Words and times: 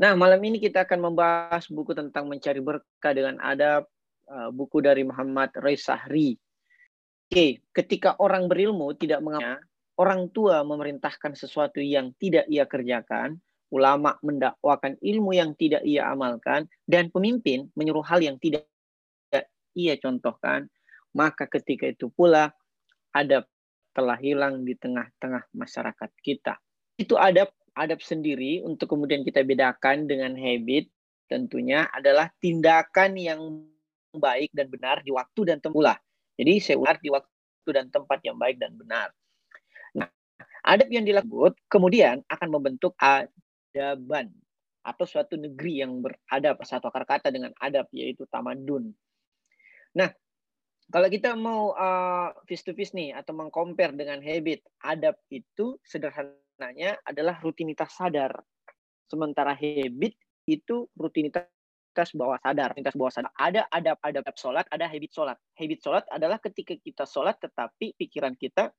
Nah, 0.00 0.12
malam 0.16 0.40
ini 0.44 0.62
kita 0.62 0.88
akan 0.88 1.12
membahas 1.12 1.68
buku 1.68 1.92
tentang 1.92 2.28
mencari 2.30 2.60
berkah 2.62 3.12
dengan 3.12 3.40
adab, 3.42 3.88
uh, 4.28 4.48
buku 4.52 4.80
dari 4.80 5.04
Muhammad 5.04 5.52
Ray 5.60 5.76
Sahri. 5.76 6.38
Oke, 7.32 7.64
ketika 7.72 8.16
orang 8.20 8.48
berilmu 8.48 8.92
tidak 8.96 9.24
mengamalkan, 9.24 9.64
orang 9.96 10.28
tua 10.32 10.64
memerintahkan 10.64 11.32
sesuatu 11.36 11.80
yang 11.80 12.12
tidak 12.20 12.44
ia 12.48 12.68
kerjakan, 12.68 13.40
ulama 13.72 14.20
mendakwakan 14.20 15.00
ilmu 15.00 15.32
yang 15.32 15.56
tidak 15.56 15.80
ia 15.84 16.12
amalkan, 16.12 16.68
dan 16.84 17.08
pemimpin 17.08 17.72
menyuruh 17.72 18.04
hal 18.04 18.20
yang 18.20 18.36
tidak 18.36 18.68
ia 19.72 19.96
contohkan, 19.96 20.68
maka 21.16 21.48
ketika 21.48 21.88
itu 21.88 22.12
pula 22.12 22.52
adab 23.16 23.48
telah 23.92 24.16
hilang 24.20 24.64
di 24.64 24.76
tengah-tengah 24.76 25.48
masyarakat 25.52 26.10
kita. 26.20 26.56
Itu 26.96 27.16
adab 27.16 27.52
adab 27.76 28.04
sendiri 28.04 28.60
untuk 28.64 28.92
kemudian 28.92 29.24
kita 29.24 29.40
bedakan 29.44 30.04
dengan 30.04 30.36
habit 30.36 30.88
tentunya 31.30 31.88
adalah 31.88 32.28
tindakan 32.42 33.16
yang 33.16 33.40
baik 34.12 34.52
dan 34.52 34.68
benar 34.68 35.00
di 35.00 35.08
waktu 35.08 35.40
dan 35.48 35.58
tempat. 35.64 35.96
Jadi 36.36 36.52
saya 36.60 36.96
di 37.00 37.08
waktu 37.08 37.70
dan 37.72 37.88
tempat 37.88 38.20
yang 38.20 38.36
baik 38.36 38.60
dan 38.60 38.76
benar. 38.76 39.08
Nah, 39.96 40.08
adab 40.68 40.88
yang 40.92 41.08
dilakukan 41.08 41.56
kemudian 41.72 42.20
akan 42.28 42.48
membentuk 42.52 42.92
adaban 43.00 44.28
atau 44.82 45.06
suatu 45.06 45.38
negeri 45.38 45.80
yang 45.80 46.02
beradab 46.02 46.60
satu 46.66 46.90
akar 46.90 47.06
kata 47.06 47.28
dengan 47.32 47.54
adab 47.62 47.88
yaitu 47.94 48.28
tamadun. 48.28 48.92
Nah, 49.96 50.10
kalau 50.92 51.08
kita 51.08 51.32
mau 51.38 51.72
uh, 51.72 52.34
face 52.44 52.66
to 52.66 52.76
face 52.76 52.92
nih 52.92 53.16
atau 53.16 53.32
mengcompare 53.32 53.96
dengan 53.96 54.20
habit, 54.20 54.60
adab 54.82 55.16
itu 55.32 55.78
sederhananya 56.62 56.94
adalah 57.02 57.36
rutinitas 57.42 57.90
sadar. 57.90 58.38
Sementara 59.10 59.50
habit 59.50 60.14
itu 60.46 60.86
rutinitas 60.94 61.50
bawah 62.14 62.38
sadar, 62.38 62.70
rutinitas 62.70 62.94
bawah 62.94 63.10
sadar. 63.10 63.34
Ada 63.34 63.66
adab 63.66 63.98
adab 63.98 64.34
sholat, 64.38 64.64
ada 64.70 64.86
habit 64.86 65.10
sholat. 65.10 65.36
Habit 65.58 65.78
sholat 65.82 66.04
adalah 66.14 66.38
ketika 66.38 66.78
kita 66.78 67.02
sholat 67.02 67.34
tetapi 67.42 67.98
pikiran 67.98 68.38
kita 68.38 68.70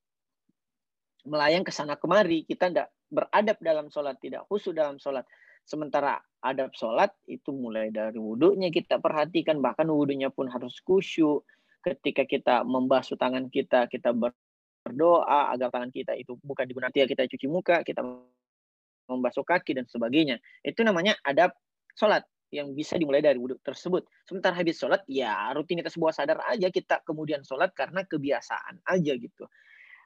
melayang 1.27 1.67
ke 1.67 1.75
sana 1.75 1.99
kemari, 1.99 2.47
kita 2.47 2.71
tidak 2.71 2.87
beradab 3.11 3.59
dalam 3.59 3.91
sholat, 3.91 4.15
tidak 4.23 4.47
khusyuk 4.47 4.71
dalam 4.71 4.95
sholat. 4.95 5.27
Sementara 5.67 6.19
adab 6.39 6.71
sholat 6.75 7.11
itu 7.27 7.51
mulai 7.51 7.91
dari 7.91 8.15
wudhunya 8.15 8.71
kita 8.71 8.99
perhatikan, 9.03 9.59
bahkan 9.59 9.91
wudhunya 9.91 10.31
pun 10.31 10.47
harus 10.47 10.79
khusyuk. 10.87 11.43
Ketika 11.83 12.23
kita 12.23 12.63
membasuh 12.63 13.19
tangan 13.19 13.51
kita, 13.51 13.91
kita 13.91 14.15
berdoa 14.83 15.55
agar 15.55 15.71
tangan 15.71 15.89
kita 15.89 16.13
itu 16.19 16.35
bukan 16.43 16.67
digunakan 16.67 16.91
kita 16.91 17.23
cuci 17.25 17.47
muka, 17.47 17.81
kita 17.87 18.03
membasuh 19.07 19.47
kaki 19.47 19.79
dan 19.79 19.87
sebagainya. 19.87 20.43
Itu 20.59 20.83
namanya 20.83 21.15
adab 21.23 21.55
sholat 21.95 22.27
yang 22.53 22.75
bisa 22.77 22.99
dimulai 22.99 23.23
dari 23.23 23.41
wudhu 23.41 23.57
tersebut. 23.65 24.05
Sementara 24.29 24.53
habis 24.53 24.77
sholat, 24.77 25.01
ya 25.09 25.49
rutinitas 25.57 25.97
bawah 25.97 26.13
sadar 26.13 26.37
aja 26.45 26.69
kita 26.69 27.01
kemudian 27.01 27.41
sholat 27.41 27.73
karena 27.73 28.05
kebiasaan 28.05 28.83
aja 28.85 29.13
gitu. 29.17 29.49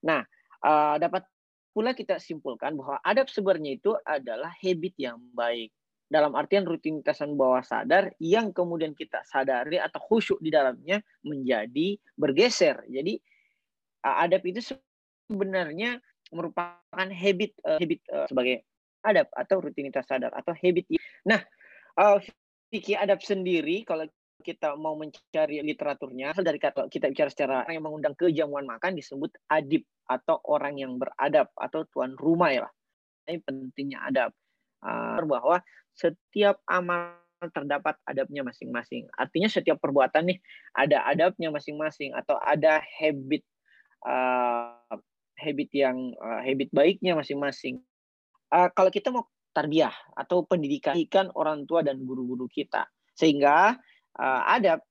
Nah, 0.07 0.23
uh, 0.63 0.95
dapat 0.95 1.27
pula 1.75 1.91
kita 1.91 2.21
simpulkan 2.23 2.79
bahwa 2.79 3.03
adab 3.03 3.27
sebenarnya 3.27 3.75
itu 3.75 3.91
adalah 4.07 4.53
habit 4.63 4.95
yang 4.95 5.19
baik. 5.35 5.73
Dalam 6.07 6.39
artian 6.39 6.63
rutinitasan 6.63 7.35
bawah 7.35 7.59
sadar 7.59 8.15
yang 8.23 8.55
kemudian 8.55 8.95
kita 8.95 9.27
sadari 9.27 9.75
atau 9.75 9.99
khusyuk 9.99 10.39
di 10.39 10.47
dalamnya 10.47 11.03
menjadi 11.19 11.99
bergeser. 12.15 12.79
Jadi 12.87 13.19
adab 14.15 14.41
itu 14.47 14.63
sebenarnya 15.27 15.99
merupakan 16.31 17.07
habit 17.11 17.51
uh, 17.63 17.79
habit 17.79 17.99
uh, 18.11 18.27
sebagai 18.27 18.63
adab 19.03 19.27
atau 19.35 19.63
rutinitas 19.63 20.07
sadar 20.07 20.31
atau 20.35 20.51
habit. 20.55 20.87
Nah, 21.27 21.39
uh, 21.99 22.19
fikih 22.71 22.99
adab 22.99 23.23
sendiri 23.23 23.87
kalau 23.87 24.07
kita 24.43 24.77
mau 24.77 24.93
mencari 24.93 25.59
literaturnya 25.65 26.31
dari 26.37 26.61
kata 26.61 26.87
kita 26.87 27.09
bicara 27.09 27.29
secara 27.33 27.57
yang 27.67 27.83
mengundang 27.83 28.13
kejamuan 28.13 28.69
makan 28.69 28.93
disebut 28.95 29.33
adib 29.49 29.81
atau 30.07 30.39
orang 30.47 30.77
yang 30.77 30.95
beradab 30.95 31.51
atau 31.57 31.83
tuan 31.89 32.13
rumah 32.15 32.53
ya 32.53 32.67
ini 33.27 33.43
pentingnya 33.43 33.99
adab. 34.07 34.31
Uh, 34.77 35.19
bahwa 35.25 35.57
setiap 35.97 36.61
amal 36.69 37.17
terdapat 37.53 37.97
adabnya 38.05 38.41
masing-masing. 38.41 39.05
Artinya 39.13 39.49
setiap 39.49 39.77
perbuatan 39.77 40.33
nih 40.33 40.39
ada 40.73 41.05
adabnya 41.05 41.53
masing-masing 41.53 42.13
atau 42.17 42.37
ada 42.41 42.81
habit 42.81 43.45
uh, 44.05 44.97
habit 45.37 45.69
yang 45.73 46.13
uh, 46.17 46.41
habit 46.41 46.69
baiknya 46.73 47.13
masing-masing. 47.17 47.81
Uh, 48.49 48.69
kalau 48.73 48.89
kita 48.89 49.13
mau 49.13 49.27
tarbiyah 49.57 49.93
atau 50.13 50.45
pendidikan 50.45 51.33
orang 51.33 51.65
tua 51.65 51.81
dan 51.81 52.05
guru-guru 52.05 52.45
kita. 52.45 52.85
Sehingga 53.17 53.73
uh, 54.21 54.41
adab 54.45 54.85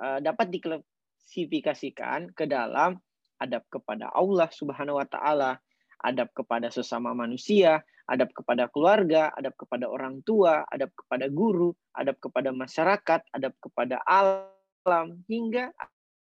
uh, 0.00 0.16
dapat 0.24 0.48
diklasifikasikan 0.48 2.32
ke 2.32 2.48
dalam 2.48 2.96
adab 3.36 3.68
kepada 3.68 4.08
Allah 4.16 4.48
Subhanahu 4.48 4.96
wa 4.96 5.04
taala, 5.04 5.60
adab 6.00 6.32
kepada 6.32 6.72
sesama 6.72 7.12
manusia, 7.12 7.84
adab 8.08 8.32
kepada 8.32 8.72
keluarga, 8.72 9.28
adab 9.36 9.52
kepada 9.60 9.90
orang 9.90 10.24
tua, 10.24 10.64
adab 10.72 10.88
kepada 10.96 11.28
guru, 11.28 11.74
adab 11.92 12.16
kepada 12.16 12.48
masyarakat, 12.54 13.20
adab 13.34 13.52
kepada 13.60 14.00
alam 14.08 15.20
hingga 15.28 15.68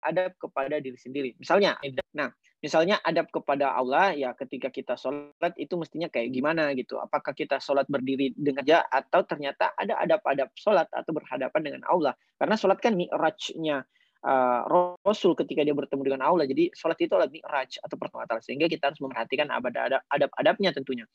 adab 0.01 0.35
kepada 0.39 0.79
diri 0.79 0.95
sendiri. 0.95 1.29
Misalnya, 1.37 1.77
nah, 2.15 2.31
misalnya 2.59 2.99
adab 3.03 3.31
kepada 3.31 3.71
Allah 3.75 4.11
ya 4.15 4.35
ketika 4.35 4.67
kita 4.71 4.99
sholat 4.99 5.53
itu 5.55 5.73
mestinya 5.79 6.07
kayak 6.11 6.31
gimana 6.33 6.71
gitu. 6.75 6.99
Apakah 6.99 7.31
kita 7.31 7.59
sholat 7.63 7.87
berdiri 7.87 8.35
dengan 8.35 8.63
aja 8.63 8.83
atau 8.87 9.23
ternyata 9.23 9.71
ada 9.75 9.95
adab-adab 9.99 10.51
sholat 10.55 10.87
atau 10.91 11.11
berhadapan 11.15 11.61
dengan 11.61 11.81
Allah. 11.87 12.13
Karena 12.35 12.55
sholat 12.59 12.79
kan 12.83 12.95
mi'rajnya 12.95 13.87
uh, 14.23 14.61
Rasul 15.03 15.35
ketika 15.39 15.63
dia 15.63 15.75
bertemu 15.75 16.01
dengan 16.03 16.21
Allah. 16.27 16.45
Jadi 16.47 16.71
sholat 16.75 16.99
itu 16.99 17.13
adalah 17.15 17.31
mi'raj 17.31 17.79
atau 17.79 17.95
pertemuan 17.95 18.27
Sehingga 18.43 18.67
kita 18.67 18.91
harus 18.91 18.99
memperhatikan 18.99 19.47
adab-adabnya 19.51 20.75
tentunya. 20.75 21.07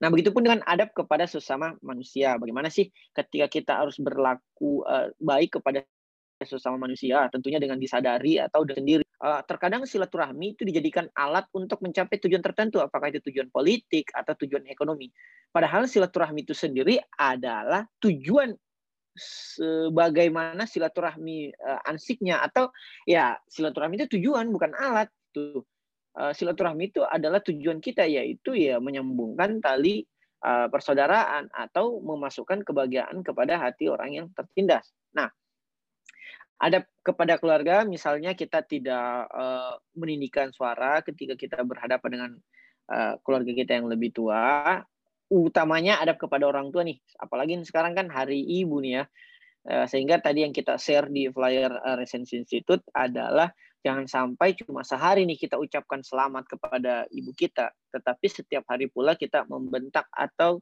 Nah, 0.00 0.08
begitupun 0.12 0.44
dengan 0.44 0.60
adab 0.68 0.92
kepada 0.92 1.24
sesama 1.24 1.74
manusia. 1.80 2.36
Bagaimana 2.36 2.68
sih 2.68 2.92
ketika 3.16 3.46
kita 3.48 3.72
harus 3.82 3.96
berlaku 3.98 4.84
uh, 4.84 5.10
baik 5.18 5.58
kepada 5.58 5.84
sesama 6.44 6.76
manusia, 6.78 7.26
tentunya 7.32 7.58
dengan 7.62 7.78
disadari 7.78 8.38
atau 8.38 8.62
sendiri. 8.66 9.02
Uh, 9.22 9.38
terkadang 9.46 9.86
silaturahmi 9.86 10.58
itu 10.58 10.66
dijadikan 10.66 11.06
alat 11.14 11.46
untuk 11.54 11.78
mencapai 11.78 12.18
tujuan 12.18 12.42
tertentu, 12.42 12.82
apakah 12.82 13.14
itu 13.14 13.22
tujuan 13.30 13.48
politik 13.54 14.10
atau 14.10 14.34
tujuan 14.34 14.66
ekonomi. 14.66 15.14
Padahal 15.54 15.86
silaturahmi 15.86 16.42
itu 16.42 16.54
sendiri 16.58 16.98
adalah 17.14 17.86
tujuan 18.02 18.50
sebagaimana 19.14 20.66
silaturahmi 20.66 21.54
uh, 21.54 21.80
ansiknya 21.86 22.42
atau 22.42 22.72
ya 23.06 23.38
silaturahmi 23.46 24.02
itu 24.02 24.18
tujuan 24.18 24.50
bukan 24.50 24.74
alat 24.74 25.06
itu. 25.30 25.62
Uh, 26.12 26.34
silaturahmi 26.34 26.90
itu 26.92 27.00
adalah 27.06 27.40
tujuan 27.40 27.78
kita 27.78 28.04
yaitu 28.04 28.58
ya 28.58 28.82
menyambungkan 28.82 29.62
tali 29.62 30.04
persaudaraan 30.42 31.46
atau 31.54 32.02
memasukkan 32.02 32.66
kebahagiaan 32.66 33.22
kepada 33.22 33.62
hati 33.62 33.86
orang 33.86 34.10
yang 34.10 34.26
tertindas. 34.34 34.90
Nah, 35.14 35.30
ada 36.62 36.86
kepada 37.02 37.42
keluarga 37.42 37.82
misalnya 37.82 38.38
kita 38.38 38.62
tidak 38.62 39.26
uh, 39.34 39.74
meninggikan 39.98 40.54
suara 40.54 41.02
ketika 41.02 41.34
kita 41.34 41.58
berhadapan 41.66 42.10
dengan 42.14 42.30
uh, 42.86 43.14
keluarga 43.26 43.50
kita 43.50 43.82
yang 43.82 43.90
lebih 43.90 44.14
tua 44.14 44.78
utamanya 45.32 45.96
ada 45.96 46.12
kepada 46.12 46.44
orang 46.44 46.68
tua 46.68 46.84
nih. 46.84 47.00
Apalagi 47.16 47.56
sekarang 47.64 47.96
kan 47.96 48.12
hari 48.12 48.44
ibu 48.44 48.84
nih 48.84 49.00
ya. 49.00 49.04
Uh, 49.62 49.86
sehingga 49.88 50.18
tadi 50.20 50.44
yang 50.44 50.52
kita 50.52 50.76
share 50.76 51.08
di 51.08 51.30
flyer 51.30 51.70
uh, 51.70 51.94
Resensi 51.96 52.34
Institute 52.34 52.82
adalah 52.92 53.46
jangan 53.82 54.10
sampai 54.10 54.58
cuma 54.58 54.82
sehari 54.82 55.22
nih 55.22 55.38
kita 55.38 55.54
ucapkan 55.54 56.02
selamat 56.02 56.50
kepada 56.50 57.06
ibu 57.10 57.30
kita 57.34 57.70
tetapi 57.94 58.26
setiap 58.26 58.66
hari 58.66 58.90
pula 58.90 59.14
kita 59.14 59.46
membentak 59.46 60.10
atau 60.10 60.58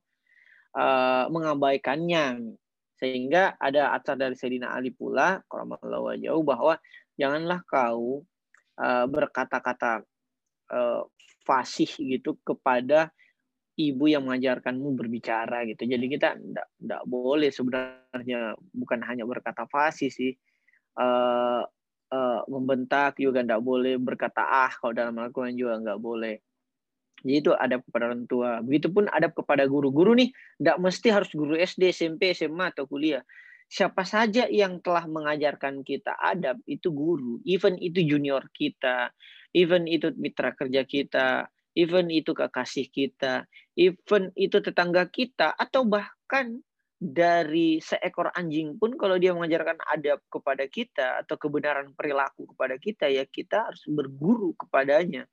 uh, 0.77 1.29
mengabaikannya 1.33 2.57
sehingga 3.01 3.57
ada 3.57 3.97
acar 3.97 4.21
dari 4.21 4.37
Sayyidina 4.37 4.77
Ali 4.77 4.93
pula, 4.93 5.41
kalau 5.49 6.13
jauh 6.21 6.45
bahwa 6.45 6.77
janganlah 7.17 7.65
kau 7.65 8.29
uh, 8.77 9.07
berkata-kata 9.09 10.05
uh, 10.69 11.03
fasih 11.49 11.89
gitu 11.97 12.37
kepada 12.45 13.09
ibu 13.81 14.05
yang 14.05 14.29
mengajarkanmu 14.29 14.93
berbicara 14.93 15.65
gitu. 15.65 15.89
Jadi 15.89 16.07
kita 16.13 16.37
tidak 16.37 17.03
boleh 17.09 17.49
sebenarnya 17.49 18.53
bukan 18.77 19.01
hanya 19.09 19.25
berkata 19.25 19.65
fasih 19.65 20.13
sih. 20.13 20.37
Uh, 21.01 21.65
uh, 22.13 22.41
membentak 22.51 23.17
juga 23.17 23.41
tidak 23.41 23.63
boleh 23.65 23.97
berkata 23.97 24.45
ah 24.45 24.73
kalau 24.77 24.93
dalam 24.93 25.17
Al-Quran 25.17 25.57
juga 25.57 25.81
nggak 25.81 26.01
boleh 26.03 26.37
jadi 27.21 27.37
itu 27.45 27.51
adab 27.53 27.85
kepada 27.85 28.05
orang 28.13 28.25
tua. 28.25 28.51
Begitupun 28.65 29.09
adab 29.13 29.37
kepada 29.37 29.69
guru-guru 29.69 30.17
nih, 30.17 30.33
tidak 30.57 30.77
mesti 30.81 31.09
harus 31.13 31.31
guru 31.33 31.55
SD, 31.57 31.93
SMP, 31.93 32.33
SMA 32.33 32.73
atau 32.73 32.89
kuliah. 32.89 33.21
Siapa 33.71 34.03
saja 34.03 34.51
yang 34.51 34.83
telah 34.83 35.07
mengajarkan 35.07 35.87
kita 35.87 36.17
adab 36.19 36.59
itu 36.67 36.91
guru. 36.91 37.39
Even 37.47 37.79
itu 37.79 38.03
junior 38.03 38.49
kita, 38.51 39.15
even 39.55 39.87
itu 39.87 40.11
mitra 40.19 40.57
kerja 40.57 40.83
kita, 40.83 41.47
even 41.79 42.11
itu 42.11 42.35
kekasih 42.35 42.91
kita, 42.91 43.47
even 43.79 44.35
itu 44.35 44.59
tetangga 44.59 45.07
kita, 45.07 45.55
atau 45.55 45.87
bahkan 45.87 46.59
dari 47.01 47.81
seekor 47.81 48.29
anjing 48.37 48.77
pun 48.77 48.93
kalau 49.01 49.17
dia 49.17 49.33
mengajarkan 49.33 49.81
adab 49.89 50.21
kepada 50.29 50.69
kita 50.69 51.25
atau 51.25 51.41
kebenaran 51.41 51.97
perilaku 51.97 52.45
kepada 52.53 52.77
kita 52.77 53.09
ya 53.09 53.25
kita 53.25 53.73
harus 53.73 53.89
berguru 53.89 54.53
kepadanya 54.53 55.25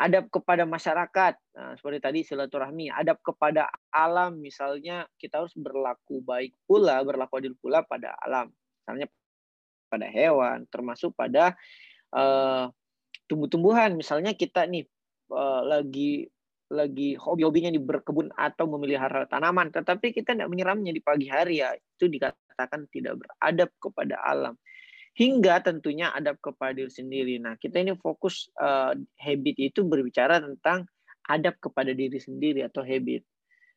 adab 0.00 0.32
kepada 0.32 0.64
masyarakat. 0.64 1.34
Nah, 1.54 1.72
seperti 1.78 1.98
tadi 2.00 2.20
silaturahmi 2.26 2.90
adab 2.90 3.20
kepada 3.20 3.70
alam. 3.92 4.40
Misalnya 4.40 5.06
kita 5.20 5.44
harus 5.44 5.54
berlaku 5.54 6.24
baik 6.24 6.56
pula 6.64 7.04
berlaku 7.06 7.38
adil 7.38 7.54
pula 7.60 7.84
pada 7.86 8.16
alam. 8.24 8.50
Misalnya 8.50 9.06
pada 9.86 10.06
hewan 10.10 10.66
termasuk 10.66 11.14
pada 11.14 11.54
uh, 12.16 12.66
tumbuh-tumbuhan. 13.30 13.94
Misalnya 13.94 14.34
kita 14.34 14.66
nih 14.66 14.88
uh, 15.30 15.62
lagi 15.62 16.26
lagi 16.72 17.14
hobi-hobinya 17.14 17.70
di 17.70 17.78
berkebun 17.78 18.34
atau 18.34 18.66
memelihara 18.66 19.28
tanaman, 19.30 19.70
tetapi 19.70 20.10
kita 20.10 20.34
tidak 20.34 20.50
menyiramnya 20.50 20.90
di 20.90 20.98
pagi 20.98 21.28
hari 21.30 21.62
ya, 21.62 21.70
itu 21.76 22.10
dikatakan 22.10 22.88
tidak 22.90 23.20
beradab 23.20 23.70
kepada 23.78 24.18
alam. 24.24 24.58
Hingga 25.14 25.62
tentunya 25.62 26.10
adab 26.10 26.42
kepada 26.42 26.74
diri 26.74 26.90
sendiri. 26.90 27.34
Nah, 27.38 27.54
kita 27.54 27.78
ini 27.78 27.94
fokus 27.94 28.50
uh, 28.58 28.94
habit 29.22 29.56
itu 29.62 29.86
berbicara 29.86 30.42
tentang 30.42 30.90
adab 31.30 31.54
kepada 31.62 31.94
diri 31.94 32.18
sendiri 32.18 32.66
atau 32.66 32.82
habit. 32.82 33.22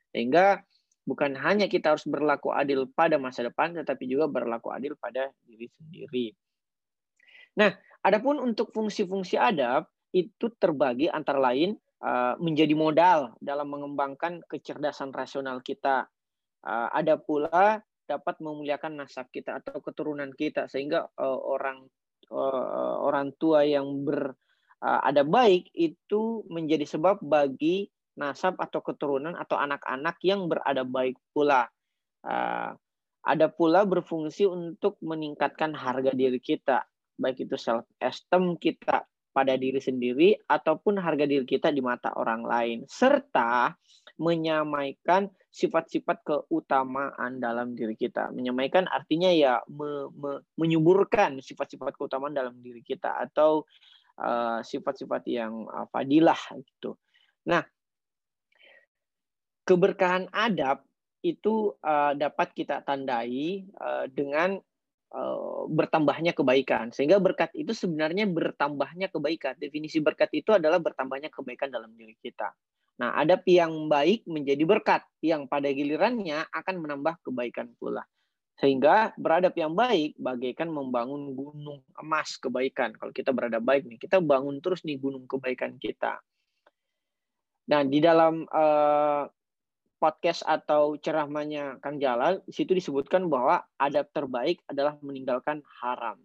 Sehingga 0.10 0.66
bukan 1.06 1.38
hanya 1.38 1.70
kita 1.70 1.94
harus 1.94 2.10
berlaku 2.10 2.50
adil 2.50 2.90
pada 2.90 3.22
masa 3.22 3.46
depan, 3.46 3.78
tetapi 3.78 4.10
juga 4.10 4.26
berlaku 4.26 4.74
adil 4.74 4.98
pada 4.98 5.30
diri 5.46 5.70
sendiri. 5.78 6.34
Nah, 7.62 7.70
adapun 8.02 8.42
untuk 8.42 8.74
fungsi-fungsi 8.74 9.38
adab 9.38 9.86
itu 10.10 10.50
terbagi 10.58 11.06
antara 11.14 11.38
lain 11.38 11.78
Eh, 11.98 12.36
menjadi 12.38 12.78
modal 12.78 13.34
dalam 13.42 13.74
mengembangkan 13.74 14.46
kecerdasan 14.46 15.10
rasional 15.10 15.66
kita. 15.66 16.06
Eh, 16.62 16.90
ada 16.94 17.18
pula 17.18 17.82
dapat 18.08 18.40
memuliakan 18.40 19.04
nasab 19.04 19.28
kita 19.30 19.60
atau 19.60 19.84
keturunan 19.84 20.32
kita. 20.32 20.72
Sehingga 20.72 21.06
eh, 21.06 21.40
orang 21.44 21.86
orang 22.28 23.32
tua 23.40 23.64
yang 23.64 24.04
berada 24.04 25.24
baik 25.24 25.72
itu 25.72 26.44
menjadi 26.52 26.84
sebab 26.84 27.24
bagi 27.24 27.88
nasab 28.20 28.60
atau 28.60 28.84
keturunan 28.84 29.32
atau 29.32 29.56
anak-anak 29.56 30.20
yang 30.28 30.52
berada 30.52 30.84
baik 30.84 31.16
pula. 31.32 31.72
Ada 33.24 33.48
pula 33.48 33.88
berfungsi 33.88 34.44
untuk 34.44 35.00
meningkatkan 35.00 35.72
harga 35.72 36.12
diri 36.12 36.44
kita, 36.44 36.84
baik 37.16 37.48
itu 37.48 37.56
self 37.56 37.88
esteem 38.04 38.60
kita, 38.60 39.08
pada 39.38 39.54
diri 39.54 39.78
sendiri 39.78 40.34
ataupun 40.50 40.98
harga 40.98 41.30
diri 41.30 41.46
kita 41.46 41.70
di 41.70 41.78
mata 41.78 42.10
orang 42.18 42.42
lain. 42.42 42.80
Serta 42.90 43.70
menyamaikan 44.18 45.30
sifat-sifat 45.50 46.22
keutamaan 46.26 47.42
dalam 47.42 47.74
diri 47.74 47.94
kita. 47.94 48.34
Menyamaikan 48.34 48.90
artinya 48.90 49.30
ya 49.30 49.62
me, 49.70 50.10
me, 50.14 50.42
menyuburkan 50.58 51.42
sifat-sifat 51.42 51.98
keutamaan 51.98 52.34
dalam 52.34 52.58
diri 52.62 52.82
kita 52.82 53.18
atau 53.30 53.66
uh, 54.22 54.60
sifat-sifat 54.62 55.24
uh, 55.26 55.32
yang 55.32 55.54
uh, 55.70 55.86
fadilah 55.90 56.40
gitu. 56.62 56.98
Nah, 57.50 57.66
keberkahan 59.66 60.30
adab 60.34 60.86
itu 61.26 61.74
uh, 61.82 62.14
dapat 62.14 62.54
kita 62.54 62.86
tandai 62.86 63.66
uh, 63.78 64.06
dengan 64.10 64.62
Eh, 65.08 65.62
bertambahnya 65.72 66.36
kebaikan. 66.36 66.92
Sehingga 66.92 67.16
berkat 67.24 67.56
itu 67.56 67.72
sebenarnya 67.72 68.28
bertambahnya 68.28 69.08
kebaikan. 69.08 69.56
Definisi 69.56 70.04
berkat 70.04 70.28
itu 70.36 70.52
adalah 70.52 70.84
bertambahnya 70.84 71.32
kebaikan 71.32 71.72
dalam 71.72 71.96
diri 71.96 72.12
kita. 72.20 72.52
Nah, 72.98 73.14
ada 73.14 73.38
yang 73.46 73.86
baik 73.86 74.26
menjadi 74.26 74.64
berkat, 74.66 75.06
yang 75.22 75.46
pada 75.46 75.70
gilirannya 75.70 76.50
akan 76.50 76.76
menambah 76.82 77.22
kebaikan 77.22 77.70
pula. 77.78 78.02
Sehingga 78.58 79.14
beradab 79.22 79.54
yang 79.54 79.78
baik 79.78 80.18
bagaikan 80.18 80.74
membangun 80.74 81.38
gunung 81.38 81.86
emas 81.94 82.42
kebaikan. 82.42 82.98
Kalau 82.98 83.14
kita 83.14 83.30
beradab 83.30 83.62
baik 83.62 83.86
nih, 83.86 84.02
kita 84.02 84.18
bangun 84.18 84.58
terus 84.66 84.82
nih 84.82 84.98
gunung 84.98 85.30
kebaikan 85.30 85.78
kita. 85.78 86.18
Nah, 87.70 87.86
di 87.86 88.02
dalam 88.02 88.50
uh, 88.50 89.30
podcast 90.02 90.42
atau 90.42 90.98
ceramahnya 90.98 91.78
Kang 91.86 92.02
Jalal, 92.02 92.42
di 92.50 92.54
situ 92.58 92.74
disebutkan 92.74 93.30
bahwa 93.30 93.62
adab 93.78 94.10
terbaik 94.10 94.66
adalah 94.66 94.98
meninggalkan 95.06 95.62
haram. 95.86 96.18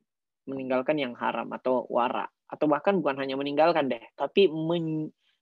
Meninggalkan 0.49 0.97
yang 0.97 1.13
haram 1.13 1.53
atau 1.53 1.85
wara. 1.93 2.25
Atau 2.49 2.65
bahkan 2.65 2.97
bukan 2.97 3.21
hanya 3.21 3.37
meninggalkan 3.37 3.93
deh, 3.93 4.01
tapi 4.17 4.49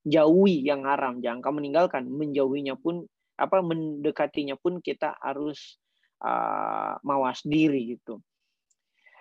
menjauhi 0.05 0.65
yang 0.65 0.89
haram. 0.89 1.21
Jangan 1.21 1.41
kamu 1.45 1.57
meninggalkan, 1.61 2.03
menjauhinya 2.09 2.75
pun, 2.81 3.05
apa 3.37 3.61
mendekatinya 3.61 4.57
pun 4.57 4.81
kita 4.81 5.17
harus 5.21 5.77
uh, 6.25 6.97
mawas 7.05 7.45
diri 7.45 7.97
gitu. 7.97 8.21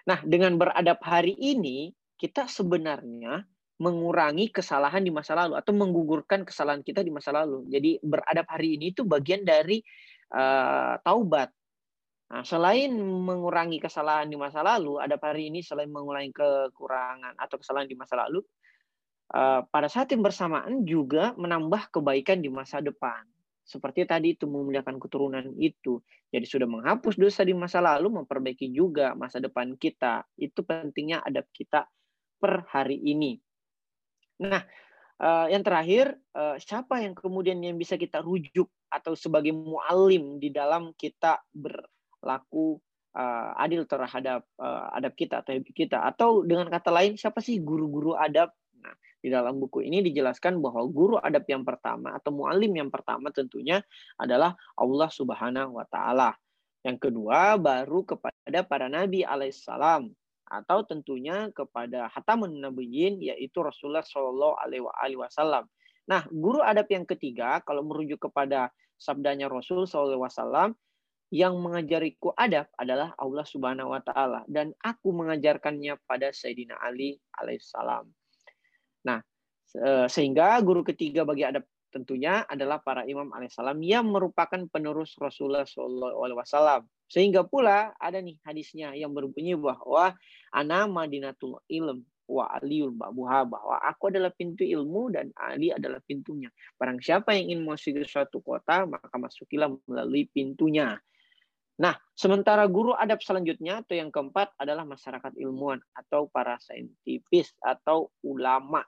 Nah, 0.07 0.23
dengan 0.23 0.55
beradab 0.55 0.99
hari 1.03 1.35
ini, 1.35 1.91
kita 2.19 2.47
sebenarnya 2.47 3.43
mengurangi 3.79 4.51
kesalahan 4.51 4.99
di 4.99 5.11
masa 5.11 5.39
lalu 5.39 5.55
atau 5.55 5.71
menggugurkan 5.71 6.43
kesalahan 6.43 6.83
kita 6.83 6.99
di 6.99 7.11
masa 7.15 7.31
lalu. 7.31 7.63
Jadi 7.71 8.03
beradab 8.03 8.43
hari 8.51 8.75
ini 8.75 8.91
itu 8.91 9.07
bagian 9.07 9.47
dari 9.47 9.79
uh, 10.35 10.99
taubat. 10.99 11.47
Nah, 12.29 12.43
selain 12.45 12.93
mengurangi 12.99 13.81
kesalahan 13.81 14.29
di 14.29 14.37
masa 14.37 14.61
lalu, 14.61 15.01
adab 15.01 15.17
hari 15.23 15.49
ini 15.49 15.65
selain 15.65 15.89
mengurangi 15.89 16.29
kekurangan 16.29 17.33
atau 17.39 17.57
kesalahan 17.57 17.89
di 17.89 17.97
masa 17.97 18.21
lalu, 18.21 18.43
pada 19.69 19.85
saat 19.85 20.09
yang 20.09 20.25
bersamaan 20.25 20.89
juga 20.89 21.37
menambah 21.37 21.93
kebaikan 21.93 22.41
di 22.41 22.49
masa 22.49 22.81
depan. 22.81 23.21
Seperti 23.61 24.01
tadi 24.09 24.33
itu 24.33 24.49
memuliakan 24.49 24.97
keturunan 24.97 25.45
itu. 25.61 26.01
Jadi 26.33 26.45
sudah 26.49 26.65
menghapus 26.65 27.21
dosa 27.21 27.45
di 27.45 27.53
masa 27.53 27.77
lalu, 27.77 28.09
memperbaiki 28.17 28.73
juga 28.73 29.13
masa 29.13 29.37
depan 29.37 29.77
kita. 29.77 30.25
Itu 30.33 30.65
pentingnya 30.65 31.21
adab 31.21 31.45
kita 31.53 31.85
per 32.41 32.65
hari 32.73 32.97
ini. 32.97 33.37
Nah, 34.41 34.65
uh, 35.21 35.45
yang 35.53 35.61
terakhir, 35.61 36.17
uh, 36.33 36.57
siapa 36.57 37.05
yang 37.05 37.13
kemudian 37.13 37.61
yang 37.61 37.77
bisa 37.77 37.93
kita 37.93 38.25
rujuk 38.25 38.65
atau 38.89 39.13
sebagai 39.13 39.53
mualim 39.53 40.41
di 40.41 40.49
dalam 40.49 40.97
kita 40.97 41.37
berlaku 41.53 42.81
adil 43.59 43.83
terhadap 43.89 44.45
adab 44.93 45.11
kita 45.17 45.41
atau 45.41 45.51
habit 45.57 45.73
kita 45.75 45.97
atau 46.07 46.45
dengan 46.45 46.69
kata 46.69 46.93
lain 46.93 47.17
siapa 47.19 47.41
sih 47.41 47.59
guru-guru 47.59 48.15
adab? 48.15 48.53
Di 49.19 49.27
dalam 49.27 49.59
buku 49.59 49.83
ini 49.83 49.99
dijelaskan 49.99 50.63
bahwa 50.63 50.87
guru 50.87 51.19
adab 51.19 51.43
yang 51.51 51.67
pertama 51.67 52.15
atau 52.15 52.31
mualim 52.31 52.71
yang 52.71 52.87
pertama 52.87 53.29
tentunya 53.35 53.83
adalah 54.15 54.55
Allah 54.79 55.09
Subhanahu 55.11 55.75
wa 55.75 55.85
taala. 55.91 56.31
Yang 56.87 57.11
kedua 57.11 57.59
baru 57.59 58.07
kepada 58.07 58.59
para 58.63 58.87
nabi 58.87 59.27
alaihissalam 59.27 60.07
atau 60.49 60.81
tentunya 60.87 61.51
kepada 61.53 62.09
hatamun 62.09 62.57
nabiyyin 62.57 63.21
yaitu 63.21 63.61
Rasulullah 63.61 64.01
Shallallahu 64.01 64.57
alaihi 64.57 65.19
wasallam. 65.19 65.69
Nah, 66.09 66.25
guru 66.33 66.65
adab 66.65 66.89
yang 66.89 67.05
ketiga 67.05 67.61
kalau 67.61 67.85
merujuk 67.85 68.17
kepada 68.31 68.73
sabdanya 68.97 69.45
Rasul 69.45 69.85
wasallam 69.85 70.73
yang 71.29 71.53
mengajariku 71.61 72.33
adab 72.33 72.65
adalah 72.73 73.13
Allah 73.21 73.45
Subhanahu 73.45 73.93
wa 73.93 74.01
taala 74.01 74.41
dan 74.49 74.73
aku 74.81 75.13
mengajarkannya 75.13 76.01
pada 76.09 76.33
Sayyidina 76.33 76.81
Ali 76.81 77.21
alaihissalam. 77.37 78.09
Nah, 79.05 79.19
sehingga 80.09 80.57
guru 80.65 80.81
ketiga 80.81 81.23
bagi 81.23 81.45
adab 81.45 81.63
tentunya 81.89 82.45
adalah 82.45 82.77
para 82.81 83.01
imam 83.05 83.33
alaihissalam 83.33 83.81
yang 83.81 84.05
merupakan 84.13 84.61
penerus 84.69 85.17
Rasulullah 85.17 85.65
Shallallahu 85.65 86.21
alaihi 86.21 86.39
wasallam. 86.39 86.81
Sehingga 87.09 87.41
pula 87.41 87.97
ada 87.97 88.21
nih 88.21 88.37
hadisnya 88.45 88.93
yang 88.93 89.09
berbunyi 89.09 89.57
bahwa 89.57 90.13
ana 90.53 90.85
madinatul 90.85 91.57
ilm 91.65 92.05
wa 92.29 92.45
aliul 92.53 92.93
babuha 92.93 93.41
bahwa 93.49 93.81
aku 93.81 94.13
adalah 94.13 94.29
pintu 94.29 94.61
ilmu 94.61 95.09
dan 95.09 95.33
Ali 95.33 95.73
adalah 95.73 95.97
pintunya. 96.05 96.53
Barang 96.77 97.01
siapa 97.01 97.33
yang 97.33 97.57
ingin 97.57 97.65
masuk 97.65 97.97
ke 97.97 98.05
suatu 98.05 98.37
kota, 98.45 98.85
maka 98.85 99.17
masukilah 99.17 99.73
melalui 99.89 100.29
pintunya. 100.29 101.01
Nah, 101.79 101.95
sementara 102.11 102.67
guru 102.67 102.91
adab 102.91 103.23
selanjutnya 103.23 103.79
atau 103.81 103.95
yang 103.95 104.11
keempat 104.11 104.51
adalah 104.59 104.83
masyarakat 104.83 105.31
ilmuwan 105.39 105.79
atau 105.95 106.27
para 106.27 106.59
saintifis 106.59 107.55
atau 107.63 108.11
ulama. 108.27 108.83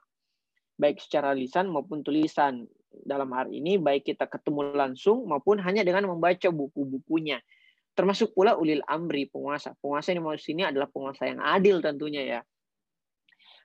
Baik 0.76 1.00
secara 1.00 1.32
lisan 1.32 1.72
maupun 1.72 2.04
tulisan. 2.04 2.68
Dalam 2.92 3.32
hari 3.32 3.64
ini 3.64 3.80
baik 3.80 4.12
kita 4.12 4.28
ketemu 4.28 4.76
langsung 4.76 5.24
maupun 5.24 5.56
hanya 5.64 5.80
dengan 5.80 6.12
membaca 6.12 6.52
buku-bukunya 6.52 7.40
termasuk 7.92 8.32
pula 8.32 8.56
ulil 8.56 8.80
amri 8.88 9.28
penguasa. 9.28 9.76
Penguasa 9.78 10.12
yang 10.12 10.24
mau 10.24 10.36
sini 10.36 10.64
adalah 10.64 10.88
penguasa 10.88 11.28
yang 11.28 11.40
adil 11.40 11.84
tentunya 11.84 12.22
ya. 12.24 12.40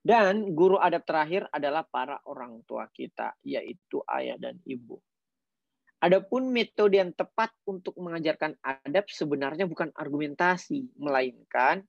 Dan 0.04 0.56
guru 0.56 0.80
adab 0.80 1.04
terakhir 1.04 1.52
adalah 1.52 1.84
para 1.84 2.24
orang 2.32 2.64
tua 2.64 2.88
kita, 2.96 3.36
yaitu 3.44 4.00
ayah 4.08 4.40
dan 4.40 4.56
ibu. 4.64 4.96
Adapun 5.98 6.54
metode 6.54 7.02
yang 7.02 7.10
tepat 7.18 7.50
untuk 7.66 7.98
mengajarkan 7.98 8.54
adab 8.62 9.10
sebenarnya 9.10 9.66
bukan 9.66 9.90
argumentasi, 9.98 10.94
melainkan 11.02 11.82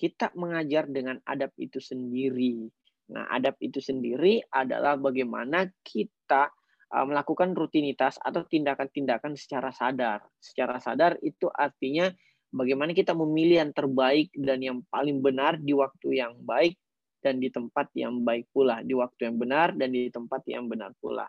kita 0.00 0.32
mengajar 0.32 0.88
dengan 0.88 1.20
adab 1.28 1.52
itu 1.60 1.76
sendiri. 1.76 2.72
Nah, 3.12 3.28
adab 3.28 3.60
itu 3.60 3.76
sendiri 3.84 4.40
adalah 4.48 4.96
bagaimana 4.96 5.68
kita 5.84 6.48
uh, 6.88 7.04
melakukan 7.04 7.52
rutinitas 7.52 8.16
atau 8.16 8.48
tindakan-tindakan 8.48 9.36
secara 9.36 9.68
sadar. 9.76 10.24
Secara 10.40 10.80
sadar 10.80 11.20
itu 11.20 11.52
artinya 11.52 12.08
bagaimana 12.48 12.96
kita 12.96 13.12
memilih 13.12 13.60
yang 13.66 13.72
terbaik 13.76 14.32
dan 14.40 14.64
yang 14.64 14.80
paling 14.88 15.20
benar 15.20 15.60
di 15.60 15.76
waktu 15.76 16.16
yang 16.16 16.32
baik 16.48 16.80
dan 17.20 17.36
di 17.36 17.52
tempat 17.52 17.92
yang 17.92 18.24
baik 18.24 18.48
pula, 18.56 18.80
di 18.80 18.96
waktu 18.96 19.28
yang 19.28 19.36
benar 19.36 19.76
dan 19.76 19.92
di 19.92 20.08
tempat 20.08 20.40
yang 20.48 20.64
benar 20.64 20.96
pula. 20.96 21.28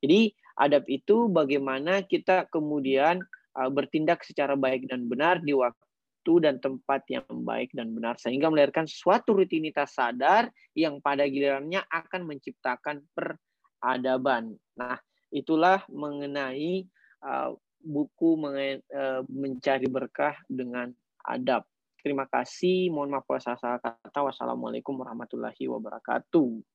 Jadi, 0.00 0.32
adab 0.60 0.84
itu 0.86 1.26
bagaimana 1.32 2.04
kita 2.04 2.44
kemudian 2.52 3.24
uh, 3.56 3.70
bertindak 3.72 4.20
secara 4.22 4.52
baik 4.54 4.84
dan 4.92 5.08
benar 5.08 5.40
di 5.40 5.56
waktu 5.56 6.32
dan 6.44 6.60
tempat 6.60 7.00
yang 7.08 7.24
baik 7.48 7.72
dan 7.72 7.96
benar 7.96 8.20
sehingga 8.20 8.52
melahirkan 8.52 8.84
suatu 8.84 9.32
rutinitas 9.32 9.96
sadar 9.96 10.52
yang 10.76 11.00
pada 11.00 11.24
gilirannya 11.24 11.80
akan 11.88 12.28
menciptakan 12.28 13.00
peradaban. 13.16 14.52
Nah, 14.76 15.00
itulah 15.32 15.80
mengenai 15.88 16.84
uh, 17.24 17.56
buku 17.80 18.36
mengenai, 18.36 18.84
uh, 18.92 19.24
mencari 19.32 19.88
berkah 19.88 20.36
dengan 20.44 20.92
adab. 21.24 21.64
Terima 22.00 22.24
kasih. 22.28 22.92
Mohon 22.92 23.20
maaf 23.20 23.28
salah 23.40 23.80
kata. 23.80 24.20
Wassalamualaikum 24.24 24.96
warahmatullahi 24.96 25.68
wabarakatuh. 25.68 26.70